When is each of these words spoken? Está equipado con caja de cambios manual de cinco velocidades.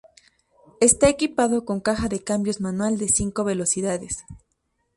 Está 0.79 1.09
equipado 1.09 1.63
con 1.63 1.79
caja 1.79 2.07
de 2.09 2.23
cambios 2.23 2.59
manual 2.59 2.97
de 2.97 3.07
cinco 3.07 3.43
velocidades. 3.43 4.23